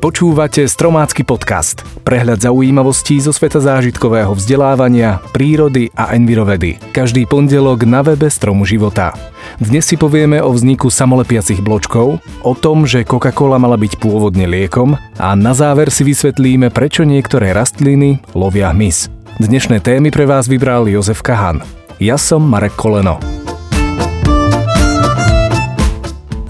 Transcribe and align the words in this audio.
Počúvate 0.00 0.64
Stromácky 0.64 1.28
podcast. 1.28 1.84
Prehľad 2.08 2.40
zaujímavostí 2.40 3.20
zo 3.20 3.36
sveta 3.36 3.60
zážitkového 3.60 4.32
vzdelávania, 4.32 5.20
prírody 5.36 5.92
a 5.92 6.16
envirovedy. 6.16 6.80
Každý 6.96 7.28
pondelok 7.28 7.84
na 7.84 8.00
webe 8.00 8.32
Stromu 8.32 8.64
života. 8.64 9.12
Dnes 9.60 9.84
si 9.84 10.00
povieme 10.00 10.40
o 10.40 10.56
vzniku 10.56 10.88
samolepiacich 10.88 11.60
bločkov, 11.60 12.16
o 12.40 12.52
tom, 12.56 12.88
že 12.88 13.04
Coca-Cola 13.04 13.60
mala 13.60 13.76
byť 13.76 14.00
pôvodne 14.00 14.48
liekom 14.48 14.96
a 15.20 15.36
na 15.36 15.52
záver 15.52 15.92
si 15.92 16.00
vysvetlíme, 16.08 16.72
prečo 16.72 17.04
niektoré 17.04 17.52
rastliny 17.52 18.24
lovia 18.32 18.72
hmyz. 18.72 19.12
Dnešné 19.36 19.84
témy 19.84 20.08
pre 20.08 20.24
vás 20.24 20.48
vybral 20.48 20.88
Jozef 20.88 21.20
Kahan. 21.20 21.60
Ja 22.00 22.16
som 22.16 22.40
Marek 22.48 22.72
Koleno. 22.72 23.39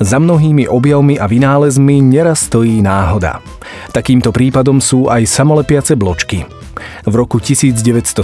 Za 0.00 0.16
mnohými 0.16 0.64
objavmi 0.64 1.20
a 1.20 1.28
vynálezmi 1.28 2.00
neraz 2.00 2.48
stojí 2.48 2.80
náhoda. 2.80 3.44
Takýmto 3.92 4.32
prípadom 4.32 4.80
sú 4.80 5.12
aj 5.12 5.28
samolepiace 5.28 5.92
bločky. 5.92 6.48
V 7.04 7.12
roku 7.12 7.36
1970 7.36 8.16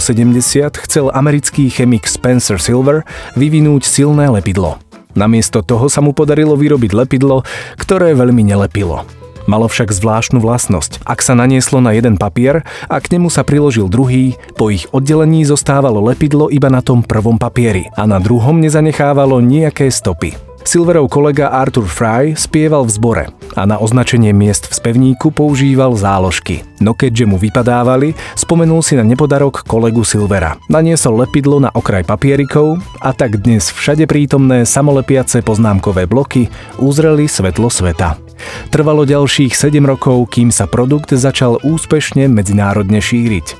chcel 0.73 1.05
americký 1.13 1.69
chemik 1.69 2.09
Spencer 2.09 2.57
Silver 2.57 3.05
vyvinúť 3.37 3.85
silné 3.85 4.25
lepidlo. 4.25 4.81
Namiesto 5.13 5.61
toho 5.61 5.85
sa 5.85 6.01
mu 6.01 6.17
podarilo 6.17 6.57
vyrobiť 6.57 6.97
lepidlo, 6.97 7.45
ktoré 7.77 8.17
veľmi 8.17 8.41
nelepilo. 8.41 9.05
Malo 9.45 9.69
však 9.69 9.93
zvláštnu 9.93 10.41
vlastnosť. 10.41 11.05
Ak 11.05 11.21
sa 11.21 11.37
nanieslo 11.37 11.77
na 11.77 11.93
jeden 11.93 12.17
papier 12.17 12.65
a 12.89 12.97
k 12.97 13.15
nemu 13.15 13.29
sa 13.29 13.45
priložil 13.45 13.85
druhý, 13.85 14.33
po 14.57 14.73
ich 14.73 14.89
oddelení 14.89 15.45
zostávalo 15.45 16.01
lepidlo 16.03 16.49
iba 16.49 16.73
na 16.73 16.81
tom 16.81 17.05
prvom 17.05 17.37
papieri 17.37 17.85
a 17.93 18.09
na 18.09 18.17
druhom 18.17 18.57
nezanechávalo 18.59 19.39
nejaké 19.45 19.87
stopy. 19.93 20.46
Silverov 20.67 21.07
kolega 21.07 21.47
Arthur 21.47 21.87
Fry 21.87 22.35
spieval 22.35 22.83
v 22.83 22.91
zbore 22.91 23.25
a 23.55 23.63
na 23.63 23.79
označenie 23.79 24.35
miest 24.35 24.67
v 24.67 24.75
spevníku 24.75 25.31
používal 25.31 25.95
záložky. 25.95 26.67
No 26.83 26.91
keďže 26.91 27.23
mu 27.23 27.39
vypadávali, 27.39 28.11
spomenul 28.35 28.83
si 28.83 28.99
na 28.99 29.07
nepodarok 29.07 29.63
kolegu 29.63 30.03
Silvera. 30.03 30.59
Naniesol 30.67 31.23
lepidlo 31.23 31.63
na 31.63 31.71
okraj 31.71 32.03
papierikov 32.03 32.83
a 32.99 33.15
tak 33.15 33.39
dnes 33.47 33.71
všade 33.71 34.11
prítomné 34.11 34.67
samolepiace 34.67 35.39
poznámkové 35.39 36.03
bloky 36.03 36.51
uzreli 36.83 37.31
svetlo 37.31 37.71
sveta. 37.71 38.19
Trvalo 38.67 39.07
ďalších 39.07 39.55
7 39.55 39.71
rokov, 39.87 40.27
kým 40.35 40.51
sa 40.51 40.67
produkt 40.67 41.15
začal 41.15 41.63
úspešne 41.63 42.27
medzinárodne 42.27 42.99
šíriť. 42.99 43.55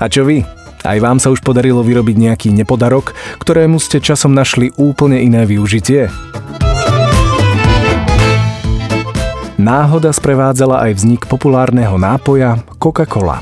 A 0.00 0.08
čo 0.08 0.24
vy? 0.24 0.63
Aj 0.84 1.00
vám 1.00 1.16
sa 1.16 1.32
už 1.32 1.40
podarilo 1.40 1.80
vyrobiť 1.80 2.16
nejaký 2.20 2.48
nepodarok, 2.52 3.16
ktorému 3.40 3.80
ste 3.80 4.04
časom 4.04 4.36
našli 4.36 4.68
úplne 4.76 5.16
iné 5.16 5.48
využitie? 5.48 6.12
Náhoda 9.56 10.12
sprevádzala 10.12 10.84
aj 10.84 10.92
vznik 11.00 11.24
populárneho 11.24 11.96
nápoja 11.96 12.60
Coca-Cola. 12.76 13.40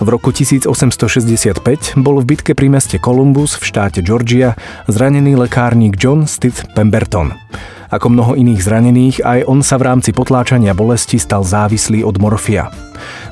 V 0.00 0.08
roku 0.08 0.32
1865 0.32 1.60
bol 2.00 2.24
v 2.24 2.32
bitke 2.32 2.56
pri 2.56 2.72
meste 2.72 2.96
Columbus 2.96 3.60
v 3.60 3.68
štáte 3.68 4.00
Georgia 4.00 4.56
zranený 4.88 5.36
lekárnik 5.36 6.00
John 6.00 6.24
Stith 6.24 6.64
Pemberton. 6.72 7.36
Ako 7.92 8.08
mnoho 8.08 8.32
iných 8.32 8.64
zranených, 8.64 9.16
aj 9.20 9.44
on 9.44 9.60
sa 9.60 9.76
v 9.76 9.92
rámci 9.92 10.16
potláčania 10.16 10.72
bolesti 10.72 11.20
stal 11.20 11.44
závislý 11.44 12.00
od 12.00 12.16
morfia. 12.16 12.72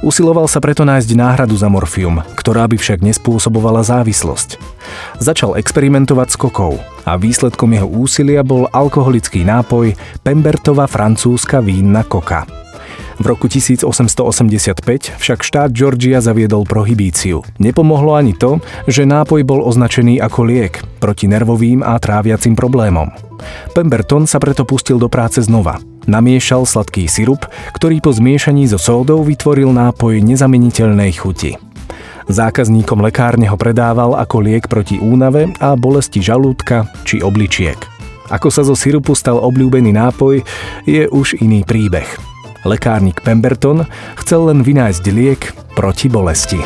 Usiloval 0.05 0.45
sa 0.53 0.61
preto 0.61 0.85
nájsť 0.85 1.17
náhradu 1.17 1.57
za 1.57 1.73
morfium, 1.73 2.21
ktorá 2.37 2.69
by 2.69 2.77
však 2.77 3.01
nespôsobovala 3.01 3.81
závislosť. 3.81 4.61
Začal 5.17 5.57
experimentovať 5.57 6.29
s 6.29 6.37
kokou 6.37 6.77
a 7.09 7.13
výsledkom 7.17 7.73
jeho 7.73 7.89
úsilia 7.89 8.45
bol 8.45 8.69
alkoholický 8.69 9.49
nápoj 9.49 9.97
Pembertova 10.21 10.85
francúzska 10.85 11.65
vínna 11.65 12.05
koka. 12.05 12.60
V 13.21 13.29
roku 13.29 13.53
1885 13.53 15.21
však 15.21 15.39
štát 15.45 15.69
Georgia 15.77 16.25
zaviedol 16.25 16.65
prohibíciu. 16.65 17.45
Nepomohlo 17.61 18.17
ani 18.17 18.33
to, 18.33 18.65
že 18.89 19.05
nápoj 19.05 19.45
bol 19.45 19.61
označený 19.61 20.25
ako 20.25 20.41
liek 20.49 20.81
proti 20.97 21.29
nervovým 21.29 21.85
a 21.85 22.01
tráviacim 22.01 22.57
problémom. 22.57 23.13
Pemberton 23.77 24.25
sa 24.25 24.41
preto 24.41 24.65
pustil 24.65 24.97
do 24.97 25.13
práce 25.13 25.45
znova. 25.45 25.85
Namiešal 26.09 26.65
sladký 26.65 27.05
sirup, 27.13 27.45
ktorý 27.77 28.01
po 28.01 28.09
zmiešaní 28.09 28.65
so 28.73 28.81
sódou 28.81 29.21
vytvoril 29.21 29.69
nápoj 29.69 30.25
nezameniteľnej 30.25 31.13
chuti. 31.21 31.61
Zákazníkom 32.25 33.05
lekárne 33.05 33.53
ho 33.53 33.57
predával 33.61 34.17
ako 34.17 34.37
liek 34.49 34.65
proti 34.65 34.97
únave 34.97 35.53
a 35.61 35.77
bolesti 35.77 36.25
žalúdka 36.25 36.89
či 37.05 37.21
obličiek. 37.21 37.77
Ako 38.33 38.49
sa 38.49 38.65
zo 38.65 38.73
sirupu 38.73 39.13
stal 39.13 39.37
obľúbený 39.43 39.93
nápoj, 39.93 40.41
je 40.89 41.05
už 41.11 41.37
iný 41.45 41.69
príbeh. 41.69 42.30
Lekárnik 42.65 43.25
Pemberton 43.25 43.89
chcel 44.21 44.53
len 44.53 44.61
vynájsť 44.61 45.05
liek 45.09 45.43
proti 45.73 46.13
bolesti. 46.13 46.61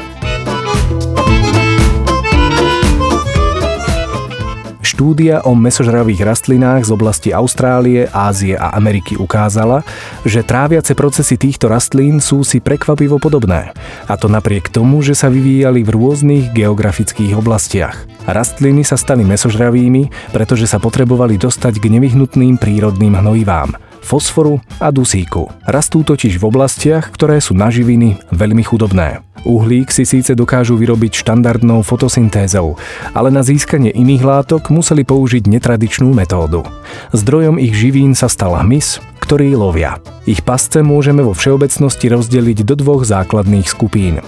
Štúdia 4.95 5.43
o 5.43 5.59
mesožravých 5.59 6.23
rastlinách 6.23 6.87
z 6.87 6.91
oblasti 6.95 7.31
Austrálie, 7.35 8.07
Ázie 8.15 8.55
a 8.55 8.79
Ameriky 8.79 9.19
ukázala, 9.19 9.83
že 10.23 10.47
tráviace 10.47 10.95
procesy 10.95 11.35
týchto 11.35 11.67
rastlín 11.67 12.23
sú 12.23 12.47
si 12.47 12.63
prekvapivo 12.63 13.19
podobné. 13.19 13.75
A 14.07 14.15
to 14.15 14.31
napriek 14.31 14.71
tomu, 14.71 15.03
že 15.03 15.19
sa 15.19 15.27
vyvíjali 15.27 15.83
v 15.83 15.95
rôznych 15.99 16.55
geografických 16.55 17.35
oblastiach. 17.35 18.07
Rastliny 18.31 18.87
sa 18.87 18.95
stali 18.95 19.27
mesožravými, 19.27 20.31
pretože 20.31 20.71
sa 20.71 20.79
potrebovali 20.79 21.43
dostať 21.43 21.83
k 21.83 21.91
nevyhnutným 21.91 22.55
prírodným 22.63 23.19
hnojivám 23.19 23.94
fosforu 24.05 24.61
a 24.77 24.93
dusíku. 24.93 25.49
Rastú 25.65 26.05
totiž 26.05 26.37
v 26.37 26.45
oblastiach, 26.45 27.09
ktoré 27.09 27.41
sú 27.41 27.57
na 27.57 27.73
živiny 27.73 28.21
veľmi 28.29 28.61
chudobné. 28.61 29.25
Uhlík 29.45 29.93
si 29.93 30.09
síce 30.09 30.33
dokážu 30.33 30.77
vyrobiť 30.77 31.21
štandardnou 31.21 31.85
fotosyntézou, 31.85 32.81
ale 33.13 33.29
na 33.29 33.45
získanie 33.45 33.93
iných 33.93 34.25
látok 34.25 34.73
museli 34.73 35.05
použiť 35.05 35.45
netradičnú 35.45 36.13
metódu. 36.17 36.65
Zdrojom 37.13 37.61
ich 37.61 37.77
živín 37.77 38.17
sa 38.17 38.29
stal 38.29 38.57
hmyz, 38.57 39.05
ktorý 39.25 39.57
lovia. 39.57 39.97
Ich 40.29 40.45
pasce 40.45 40.85
môžeme 40.85 41.25
vo 41.25 41.33
všeobecnosti 41.33 42.13
rozdeliť 42.13 42.61
do 42.61 42.77
dvoch 42.77 43.09
základných 43.09 43.65
skupín. 43.65 44.21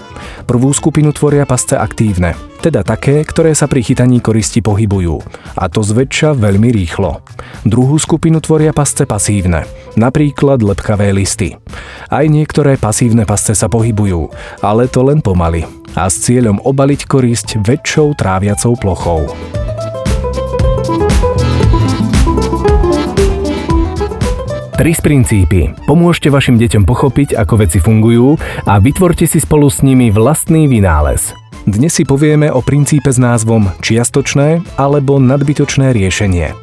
Prvú 0.49 0.73
skupinu 0.73 1.13
tvoria 1.13 1.45
pasce 1.45 1.77
aktívne, 1.77 2.33
teda 2.65 2.81
také, 2.81 3.21
ktoré 3.21 3.53
sa 3.53 3.69
pri 3.69 3.85
chytaní 3.85 4.17
koristi 4.17 4.65
pohybujú, 4.65 5.21
a 5.53 5.69
to 5.69 5.85
zväčša 5.85 6.33
veľmi 6.33 6.73
rýchlo. 6.73 7.21
Druhú 7.61 8.01
skupinu 8.01 8.41
tvoria 8.41 8.73
pasce 8.73 9.05
pasívne, 9.05 9.69
napríklad 9.93 10.65
lepkavé 10.65 11.13
listy. 11.13 11.53
Aj 12.09 12.25
niektoré 12.25 12.81
pasívne 12.81 13.29
pasce 13.29 13.53
sa 13.53 13.69
pohybujú, 13.69 14.33
ale 14.65 14.89
to 14.89 15.05
len 15.05 15.21
pomaly 15.21 15.69
a 15.93 16.09
s 16.09 16.25
cieľom 16.25 16.57
obaliť 16.65 17.05
korisť 17.05 17.61
väčšou 17.61 18.17
tráviacou 18.17 18.73
plochou. 18.81 19.29
Tris 24.77 25.01
princípy. 25.01 25.73
Pomôžte 25.89 26.29
vašim 26.29 26.61
deťom 26.61 26.85
pochopiť, 26.85 27.33
ako 27.33 27.65
veci 27.65 27.81
fungujú 27.81 28.37
a 28.69 28.77
vytvorte 28.77 29.25
si 29.25 29.41
spolu 29.41 29.73
s 29.73 29.81
nimi 29.81 30.13
vlastný 30.13 30.69
vynález. 30.69 31.33
Dnes 31.65 31.97
si 31.97 32.05
povieme 32.05 32.53
o 32.53 32.61
princípe 32.61 33.09
s 33.09 33.17
názvom 33.17 33.73
čiastočné 33.81 34.61
alebo 34.77 35.17
nadbytočné 35.17 35.97
riešenie. 35.97 36.53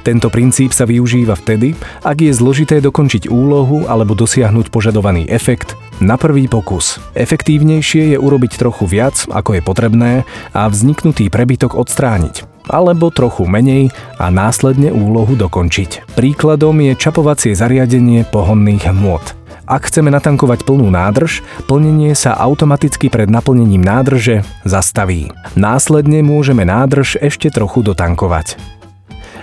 Tento 0.00 0.32
princíp 0.32 0.72
sa 0.72 0.88
využíva 0.88 1.36
vtedy, 1.36 1.76
ak 2.08 2.24
je 2.24 2.32
zložité 2.32 2.80
dokončiť 2.80 3.28
úlohu 3.28 3.84
alebo 3.84 4.16
dosiahnuť 4.16 4.72
požadovaný 4.72 5.28
efekt 5.28 5.76
na 6.00 6.16
prvý 6.16 6.48
pokus. 6.48 6.96
Efektívnejšie 7.20 8.16
je 8.16 8.18
urobiť 8.18 8.56
trochu 8.56 8.88
viac, 8.88 9.28
ako 9.28 9.60
je 9.60 9.62
potrebné 9.62 10.12
a 10.56 10.72
vzniknutý 10.72 11.28
prebytok 11.28 11.76
odstrániť 11.76 12.57
alebo 12.68 13.10
trochu 13.10 13.48
menej 13.48 13.90
a 14.20 14.30
následne 14.30 14.94
úlohu 14.94 15.34
dokončiť. 15.34 16.14
Príkladom 16.14 16.78
je 16.84 16.92
čapovacie 16.94 17.52
zariadenie 17.56 18.28
pohonných 18.28 18.88
hmôt. 18.92 19.24
Ak 19.68 19.92
chceme 19.92 20.08
natankovať 20.08 20.64
plnú 20.64 20.88
nádrž, 20.88 21.44
plnenie 21.68 22.16
sa 22.16 22.32
automaticky 22.40 23.12
pred 23.12 23.28
naplnením 23.28 23.84
nádrže 23.84 24.40
zastaví. 24.64 25.28
Následne 25.60 26.24
môžeme 26.24 26.64
nádrž 26.64 27.20
ešte 27.20 27.52
trochu 27.52 27.84
dotankovať. 27.84 28.77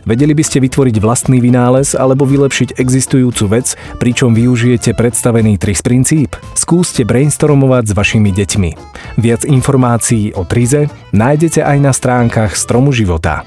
Vedeli 0.06 0.38
by 0.38 0.44
ste 0.46 0.62
vytvoriť 0.62 1.02
vlastný 1.02 1.42
vynález 1.42 1.98
alebo 1.98 2.30
vylepšiť 2.30 2.78
existujúcu 2.78 3.44
vec, 3.50 3.74
pričom 3.98 4.38
využijete 4.38 4.94
predstavený 4.94 5.57
TRIS 5.57 5.81
princíp? 5.81 6.38
Skúste 6.54 7.02
brainstormovať 7.02 7.90
s 7.90 7.94
vašimi 7.98 8.30
deťmi. 8.30 8.72
Viac 9.18 9.50
informácií 9.50 10.30
o 10.38 10.46
TRIZE 10.46 10.94
nájdete 11.10 11.66
aj 11.66 11.78
na 11.81 11.90
stránkach 11.90 12.54
Stromu 12.54 12.94
života. 12.94 13.42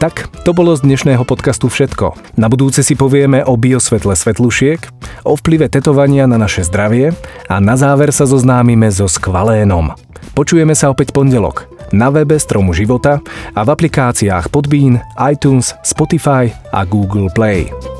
Tak, 0.00 0.32
to 0.44 0.56
bolo 0.56 0.72
z 0.76 0.84
dnešného 0.88 1.24
podcastu 1.28 1.68
všetko. 1.68 2.36
Na 2.40 2.48
budúce 2.48 2.80
si 2.80 2.96
povieme 2.96 3.44
o 3.44 3.60
biosvetle 3.60 4.16
svetlušiek, 4.16 4.80
o 5.24 5.36
vplyve 5.36 5.68
tetovania 5.68 6.24
na 6.24 6.40
naše 6.40 6.64
zdravie 6.64 7.12
a 7.48 7.60
na 7.60 7.76
záver 7.76 8.08
sa 8.08 8.24
zoznámime 8.24 8.88
so 8.88 9.04
skvalénom. 9.04 9.92
Počujeme 10.32 10.72
sa 10.72 10.92
opäť 10.92 11.12
pondelok 11.16 11.75
na 11.92 12.10
webe 12.10 12.38
Stromu 12.38 12.72
života 12.72 13.22
a 13.54 13.60
v 13.62 13.68
aplikáciách 13.70 14.50
Podbean, 14.50 15.02
iTunes, 15.26 15.74
Spotify 15.82 16.50
a 16.72 16.82
Google 16.86 17.30
Play. 17.34 17.95